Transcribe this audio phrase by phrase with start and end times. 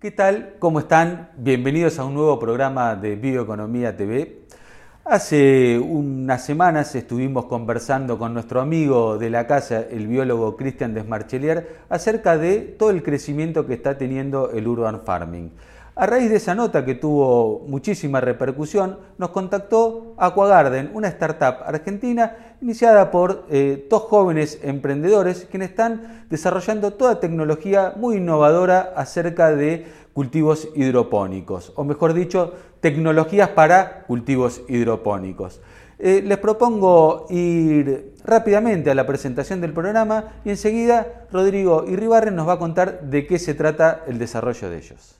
[0.00, 0.54] ¿Qué tal?
[0.58, 1.28] ¿Cómo están?
[1.36, 4.46] Bienvenidos a un nuevo programa de Bioeconomía TV.
[5.04, 11.80] Hace unas semanas estuvimos conversando con nuestro amigo de la casa, el biólogo Cristian Desmarchelier,
[11.90, 15.50] acerca de todo el crecimiento que está teniendo el urban farming.
[15.96, 22.54] A raíz de esa nota que tuvo muchísima repercusión, nos contactó Aquagarden, una startup argentina
[22.62, 29.86] iniciada por eh, dos jóvenes emprendedores quienes están desarrollando toda tecnología muy innovadora acerca de
[30.12, 35.60] cultivos hidropónicos, o mejor dicho, tecnologías para cultivos hidropónicos.
[35.98, 42.48] Eh, les propongo ir rápidamente a la presentación del programa y enseguida Rodrigo Irribarren nos
[42.48, 45.19] va a contar de qué se trata el desarrollo de ellos.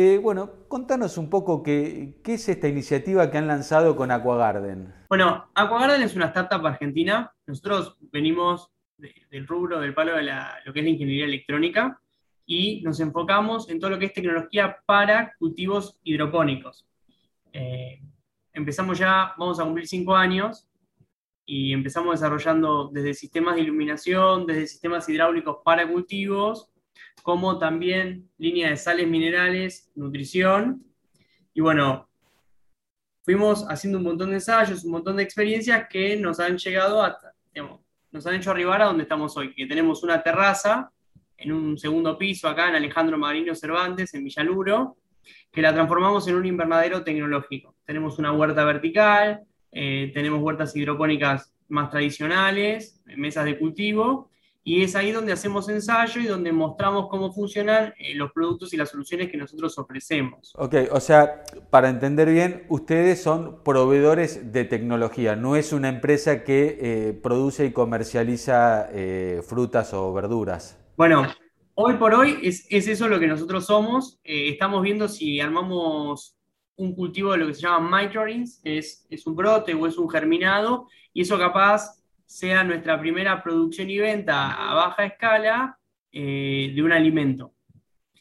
[0.00, 4.94] eh, bueno, contanos un poco qué, es esta iniciativa que han lanzado con Aquagarden.
[5.08, 7.34] Bueno, Aquagarden es una startup argentina.
[7.48, 10.22] Nosotros venimos del rubro, del palo de
[10.64, 12.00] lo que es la ingeniería electrónica
[12.46, 16.86] y nos enfocamos en todo lo que es tecnología para cultivos hidropónicos.
[17.52, 18.00] Eh,
[18.52, 20.68] empezamos ya, vamos a cumplir cinco años
[21.44, 26.70] y empezamos desarrollando desde sistemas de iluminación, desde sistemas hidráulicos para cultivos,
[27.22, 30.84] como también línea de sales minerales, nutrición.
[31.54, 32.08] Y bueno,
[33.22, 37.34] fuimos haciendo un montón de ensayos, un montón de experiencias que nos han llegado hasta,
[38.10, 40.90] nos han hecho arribar a donde estamos hoy, que tenemos una terraza
[41.36, 44.96] en un segundo piso acá en Alejandro Marino Cervantes, en Villaluro,
[45.52, 47.76] que la transformamos en un invernadero tecnológico.
[47.84, 54.30] Tenemos una huerta vertical, eh, tenemos huertas hidropónicas más tradicionales, mesas de cultivo,
[54.68, 58.76] y es ahí donde hacemos ensayo y donde mostramos cómo funcionan eh, los productos y
[58.76, 60.52] las soluciones que nosotros ofrecemos.
[60.58, 66.44] Ok, o sea, para entender bien, ustedes son proveedores de tecnología, no es una empresa
[66.44, 70.78] que eh, produce y comercializa eh, frutas o verduras.
[70.98, 71.26] Bueno,
[71.72, 74.20] hoy por hoy es, eso lo que nosotros somos.
[74.22, 76.36] estamos viendo si armamos
[76.76, 79.96] un cultivo de lo que se llama microrins, que es, es un brote o es
[79.96, 85.78] un germinado, y eso capaz sea nuestra primera producción y venta a baja escala
[86.12, 87.54] eh, de un alimento.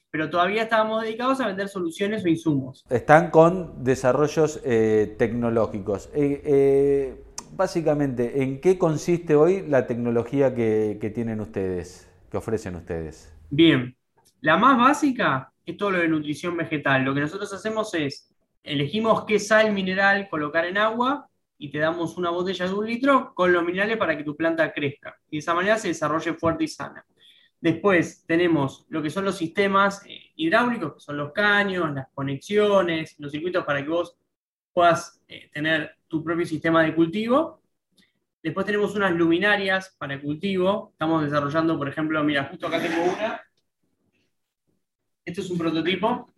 [0.10, 2.86] Pero todavía estábamos dedicados a vender soluciones o insumos.
[2.90, 6.10] Están con desarrollos eh, tecnológicos.
[6.16, 13.36] Eh, básicamente, ¿en qué consiste hoy la tecnología que, que tienen ustedes, que ofrecen ustedes?
[13.50, 13.94] Bien,
[14.40, 17.04] la más básica es todo lo de nutrición vegetal.
[17.04, 21.27] Lo que nosotros hacemos es, elegimos qué sal mineral colocar en agua
[21.58, 24.72] y te damos una botella de un litro con los minerales para que tu planta
[24.72, 27.06] crezca y de esa manera se desarrolle fuerte y sana.
[27.60, 33.16] Después tenemos lo que son los sistemas eh, hidráulicos, que son los caños, las conexiones,
[33.18, 34.16] los circuitos para que vos
[34.74, 37.62] puedas eh, tener tu propio sistema de cultivo.
[38.44, 40.92] Después tenemos unas luminarias para cultivo.
[40.92, 43.42] Estamos desarrollando, por ejemplo, mira, justo acá tengo una.
[45.26, 46.32] Esto es un prototipo.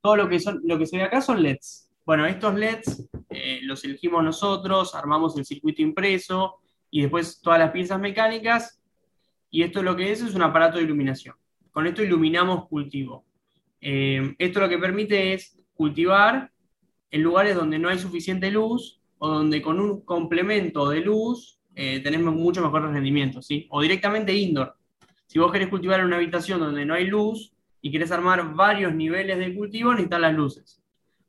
[0.00, 1.87] Todo lo que, son, lo que se ve acá son LEDs.
[2.08, 6.54] Bueno, estos LEDs eh, los elegimos nosotros, armamos el circuito impreso
[6.90, 8.80] y después todas las piezas mecánicas.
[9.50, 11.36] Y esto lo que es es un aparato de iluminación.
[11.70, 13.26] Con esto iluminamos cultivo.
[13.82, 16.50] Eh, esto lo que permite es cultivar
[17.10, 22.00] en lugares donde no hay suficiente luz o donde con un complemento de luz eh,
[22.00, 23.66] tenemos mucho mejor rendimiento, ¿sí?
[23.68, 24.74] O directamente indoor.
[25.26, 27.52] Si vos querés cultivar en una habitación donde no hay luz
[27.82, 30.82] y querés armar varios niveles de cultivo, necesitas las luces.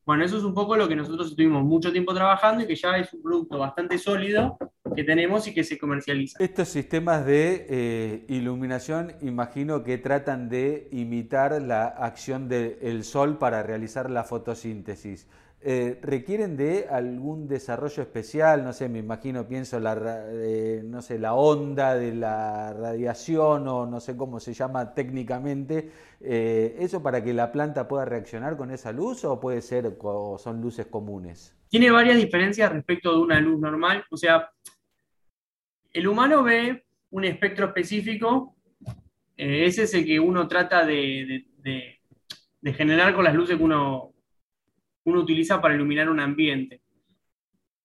[0.10, 2.98] Bueno, eso es un poco lo que nosotros estuvimos mucho tiempo trabajando y que ya
[2.98, 4.58] es un producto bastante sólido
[4.96, 6.44] que tenemos y que se comercializa.
[6.44, 13.62] Estos sistemas de eh, iluminación imagino que tratan de imitar la acción del sol para
[13.62, 15.28] realizar la fotosíntesis.
[15.62, 21.20] Eh, requieren de algún desarrollo especial, no sé, me imagino, pienso la, eh, no sé,
[21.20, 25.92] la onda de la radiación o no sé cómo se llama técnicamente,
[26.22, 30.38] eh, ¿eso para que la planta pueda reaccionar con esa luz o puede ser o
[30.38, 31.54] son luces comunes?
[31.68, 34.50] Tiene varias diferencias respecto de una luz normal, o sea,
[35.92, 38.56] el humano ve un espectro específico,
[39.36, 41.44] ese es el que uno trata de
[42.64, 44.14] generar con las luces que uno
[45.10, 46.82] uno utiliza para iluminar un ambiente.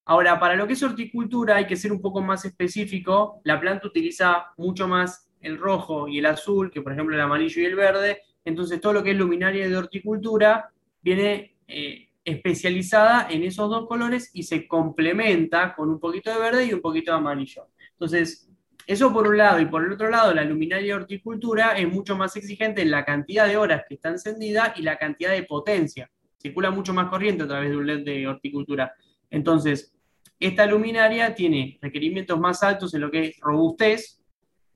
[0.07, 3.41] Ahora, para lo que es horticultura hay que ser un poco más específico.
[3.45, 7.63] La planta utiliza mucho más el rojo y el azul que, por ejemplo, el amarillo
[7.63, 8.23] y el verde.
[8.45, 14.31] Entonces, todo lo que es luminaria de horticultura viene eh, especializada en esos dos colores
[14.35, 17.69] y se complementa con un poquito de verde y un poquito de amarillo.
[17.93, 18.51] Entonces,
[18.87, 22.17] eso por un lado, y por el otro lado, la luminaria de horticultura es mucho
[22.17, 26.11] más exigente en la cantidad de horas que está encendida y la cantidad de potencia.
[26.45, 28.93] Circula mucho más corriente a través de un LED de horticultura.
[29.31, 29.95] Entonces,
[30.39, 34.21] esta luminaria tiene requerimientos más altos en lo que es robustez,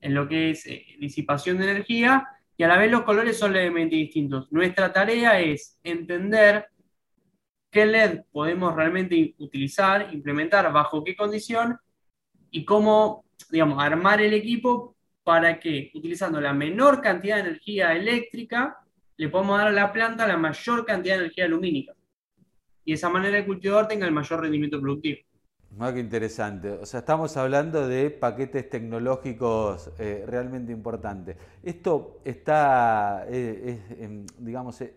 [0.01, 2.27] en lo que es eh, disipación de energía,
[2.57, 4.51] y a la vez los colores son levemente distintos.
[4.51, 6.65] Nuestra tarea es entender
[7.69, 11.77] qué LED podemos realmente utilizar, implementar, bajo qué condición
[12.49, 18.79] y cómo digamos, armar el equipo para que, utilizando la menor cantidad de energía eléctrica,
[19.19, 21.93] le podamos dar a la planta la mayor cantidad de energía lumínica.
[22.85, 25.19] Y de esa manera el cultivador tenga el mayor rendimiento productivo.
[25.75, 26.71] Más que interesante.
[26.71, 31.35] O sea, estamos hablando de paquetes tecnológicos eh, realmente importantes.
[31.61, 34.95] Esto está, eh, digamos, eh,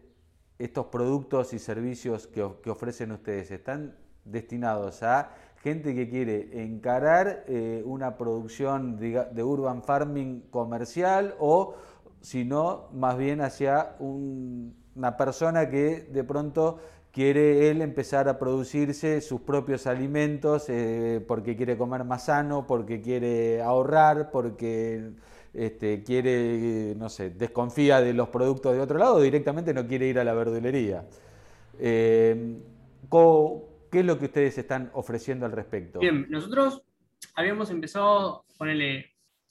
[0.57, 5.35] estos productos y servicios que, ofrecen ustedes, ¿están destinados a
[5.65, 7.45] gente que quiere encarar
[7.85, 11.77] una producción de, urban farming comercial o
[12.23, 16.81] si no, más bien hacia una persona que de pronto
[17.11, 23.03] quiere él empezar a producirse sus propios alimentos eh, porque quiere comer más sano, porque
[23.03, 25.11] quiere ahorrar, porque
[25.53, 30.19] este, quiere, no sé, desconfía de los productos de otro lado, directamente no quiere ir
[30.19, 31.05] a la verdulería.
[31.79, 32.59] Eh,
[33.91, 35.99] ¿Qué es lo que ustedes están ofreciendo al respecto?
[35.99, 36.83] Bien, nosotros
[37.35, 39.05] habíamos empezado, ponele,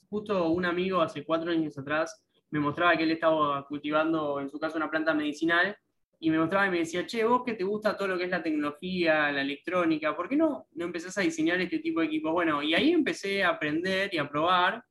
[0.09, 4.59] justo un amigo hace cuatro años atrás me mostraba que él estaba cultivando, en su
[4.59, 5.75] caso, una planta medicinal,
[6.19, 8.30] y me mostraba y me decía, che, vos que te gusta todo lo que es
[8.30, 12.31] la tecnología, la electrónica, ¿por qué no, no empezás a diseñar este tipo de equipos?
[12.31, 14.83] Bueno, y ahí empecé a aprender y a probar,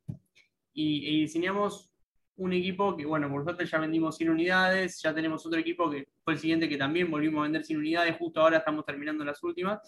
[0.73, 1.93] y, diseñamos
[2.37, 6.09] un equipo que, bueno, por suerte ya vendimos 100 unidades, ya tenemos otro equipo que
[6.25, 9.43] fue el siguiente que también volvimos a vender 100 unidades, justo ahora estamos terminando las
[9.45, 9.79] últimas.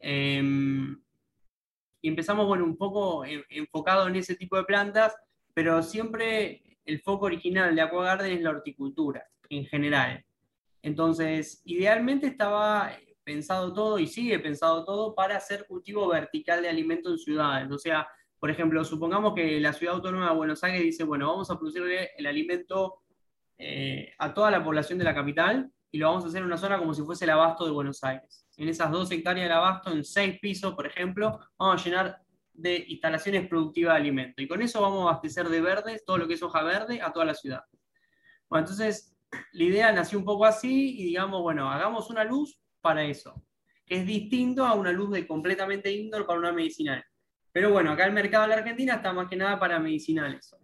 [0.00, 1.00] Em,
[2.02, 5.16] y empezamos, bueno, un poco enfocado en ese tipo de plantas,
[5.54, 10.24] pero siempre el foco original de Aquagarden es la horticultura, en general.
[10.82, 12.92] Entonces, idealmente estaba
[13.24, 17.70] pensado todo y sigue pensado todo para hacer cultivo vertical de alimento en ciudades.
[17.72, 18.06] O sea,
[18.38, 22.10] por ejemplo, supongamos que la ciudad autónoma de Buenos Aires dice, bueno, vamos a producirle
[22.16, 23.02] el alimento
[23.58, 26.56] eh, a toda la población de la capital y lo vamos a hacer en una
[26.56, 28.46] zona como si fuese el abasto de Buenos Aires.
[28.56, 32.22] En esas dos hectáreas del abasto, en seis pisos, por ejemplo, vamos a llenar
[32.56, 34.42] de instalaciones productivas de alimento.
[34.42, 37.12] Y con eso vamos a abastecer de verde todo lo que es hoja verde a
[37.12, 37.62] toda la ciudad.
[38.48, 39.16] Bueno, entonces
[39.52, 43.42] la idea nació un poco así y digamos, bueno, hagamos una luz para eso,
[43.84, 47.04] que es distinto a una luz de completamente indoor para una medicinal.
[47.52, 50.54] Pero bueno, acá el mercado de la Argentina está más que nada para medicinales.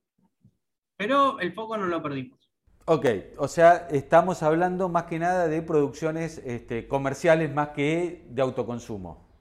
[0.96, 2.38] Pero el foco no lo perdimos.
[2.84, 3.06] Ok,
[3.38, 9.31] o sea, estamos hablando más que nada de producciones este, comerciales más que de autoconsumo.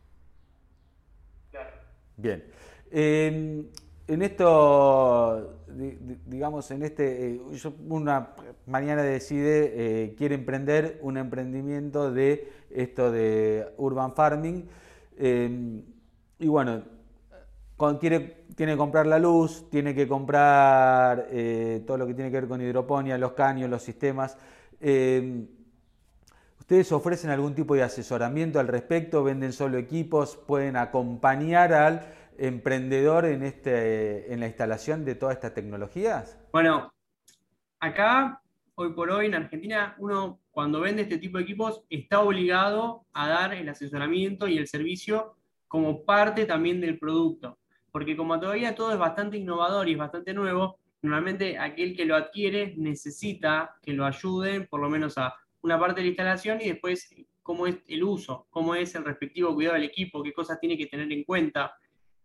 [2.17, 2.43] Bien.
[2.91, 5.61] en esto,
[6.25, 7.41] digamos, en este, eh,
[7.87, 8.33] una
[8.65, 14.67] mañana decide, eh, quiere emprender un emprendimiento de esto de urban farming.
[15.17, 15.83] Eh,
[16.39, 16.83] y bueno,
[17.99, 22.37] quiere, tiene que comprar la luz, tiene que comprar eh, todo lo que tiene que
[22.39, 24.37] ver con hidroponía, los caños, los sistemas.
[26.71, 29.25] ¿Ustedes ofrecen algún tipo de asesoramiento al respecto?
[29.25, 30.37] ¿Venden solo equipos?
[30.37, 36.39] ¿Pueden acompañar al emprendedor en, este, en la instalación de todas estas tecnologías?
[36.53, 36.93] Bueno,
[37.81, 38.41] acá,
[38.75, 43.27] hoy por hoy en Argentina, uno cuando vende este tipo de equipos está obligado a
[43.27, 45.35] dar el asesoramiento y el servicio
[45.67, 47.57] como parte también del producto
[47.91, 52.15] porque como todavía todo es bastante innovador y es bastante nuevo, normalmente aquel que lo
[52.15, 56.69] adquiere necesita que lo ayuden por lo menos a una parte de la instalación y
[56.69, 60.77] después cómo es el uso, cómo es el respectivo cuidado del equipo, qué cosas tiene
[60.77, 61.73] que tener en cuenta.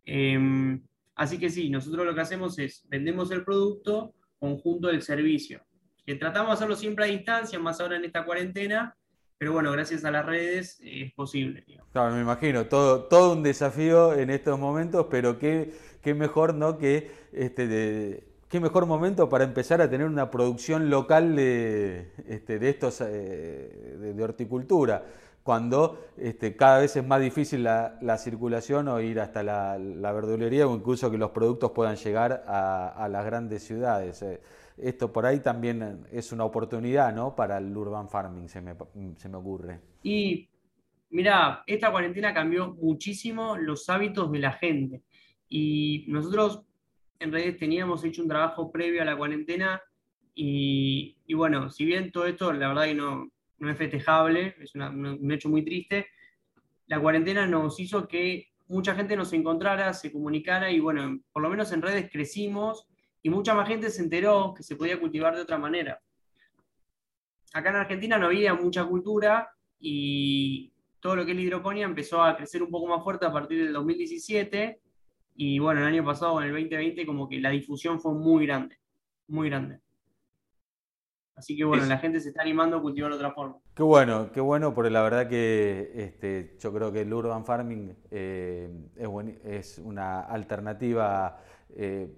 [0.03, 0.81] Em,
[1.15, 5.61] así que sí, nosotros lo que hacemos es vendemos el producto conjunto del servicio,
[6.05, 8.95] que tratamos de hacerlo siempre a distancia, más ahora en esta cuarentena,
[9.37, 11.63] pero bueno, gracias a las redes es posible.
[11.91, 16.77] Claro, me imagino, todo, todo un desafío en estos momentos, pero qué, qué mejor, ¿no?
[16.77, 22.69] Que este, qué mejor momento para empezar a tener una producción local de, este, de
[22.69, 25.05] estos eh, de, horticultura,
[25.43, 30.11] cuando este, cada vez es más difícil la, la circulación o ir hasta la, la,
[30.11, 34.21] verdulería o incluso que los productos puedan llegar a, a las grandes ciudades.
[34.21, 34.41] Eh
[34.77, 37.35] esto por ahí también es una oportunidad ¿no?
[37.35, 38.75] para el urban farming, se me,
[39.17, 39.79] se me ocurre.
[40.03, 40.49] Y
[41.09, 45.01] mira, esta cuarentena cambió muchísimo los hábitos de la gente.
[45.49, 46.63] Y nosotros
[47.19, 49.81] en realidad teníamos hecho un trabajo previo a la cuarentena
[50.33, 55.31] y, bueno, si bien todo esto la verdad que no, no es festejable, es un
[55.31, 56.07] hecho muy triste.
[56.85, 61.49] La cuarentena nos hizo que mucha gente nos encontrara, se comunicara y bueno, por lo
[61.49, 62.87] menos en redes crecimos
[63.23, 65.99] y mucha más gente se enteró que se podía cultivar de otra manera.
[67.53, 72.21] Acá en Argentina no había mucha cultura y todo lo que es la hidroponía empezó
[72.21, 74.81] a crecer un poco más fuerte a partir del 2017
[75.37, 78.75] y bueno, el año pasado, en el 2020, como que la difusión fue muy grande,
[79.27, 79.79] muy grande.
[81.35, 83.57] Así que bueno, la gente se está animando a cultivar de otra forma.
[83.75, 87.95] Qué bueno, qué bueno, porque la verdad que este, yo creo que el urban farming
[88.09, 88.89] eh,
[89.43, 91.37] es, una alternativa
[91.75, 92.11] eh,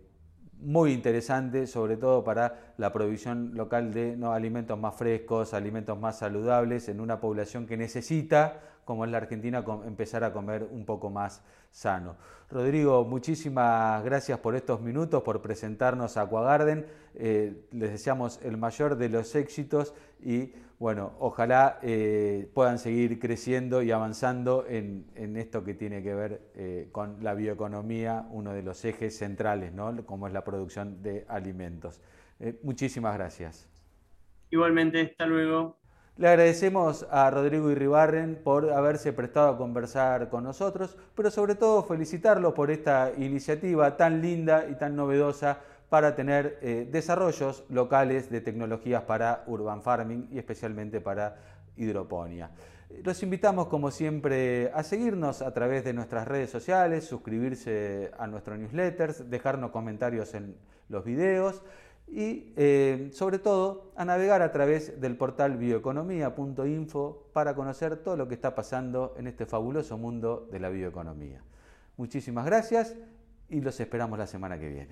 [0.53, 4.31] muy interesante, sobre todo para la provisión local de ¿no?
[4.31, 9.63] alimentos más frescos, alimentos más saludables en una población que necesita como es la Argentina,
[9.85, 12.15] empezar a comer un poco más sano.
[12.49, 16.87] Rodrigo, muchísimas gracias por estos minutos, por presentarnos a Aquagarden.
[17.13, 19.93] Eh, les deseamos el mayor de los éxitos
[20.23, 25.05] y bueno, ojalá eh, puedan seguir creciendo y avanzando en,
[25.37, 30.03] esto que tiene que ver eh, con la bioeconomía, uno de los ejes centrales, ¿no?
[30.03, 32.01] como es la producción de alimentos.
[32.63, 33.69] muchísimas gracias.
[34.49, 35.78] Igualmente, hasta luego.
[36.19, 41.81] Le agradecemos a Rodrigo Irribarren por haberse prestado a conversar con nosotros, pero sobre todo
[41.83, 48.41] felicitarlo por esta iniciativa tan linda y tan novedosa para tener eh, desarrollos locales de
[48.41, 51.37] tecnologías para urban farming y especialmente para
[51.77, 52.51] hidroponía.
[53.01, 58.57] Los invitamos como siempre a seguirnos a través de nuestras redes sociales, suscribirse a nuestro
[58.57, 60.57] newsletters, dejarnos comentarios en
[60.89, 61.61] los videos
[62.11, 68.27] y eh, sobre todo a navegar a través del portal bioeconomía.info para conocer todo lo
[68.27, 71.43] que está pasando en este fabuloso mundo de la bioeconomía.
[71.97, 72.95] Muchísimas gracias
[73.49, 74.89] y los esperamos la semana que viene.